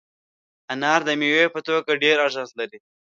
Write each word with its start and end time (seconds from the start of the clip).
انار 0.73 0.99
د 1.07 1.09
میوې 1.19 1.45
په 1.55 1.59
توګه 1.67 1.91
ډېر 2.03 2.15
ارزښت 2.25 2.53
لري. 2.59 2.79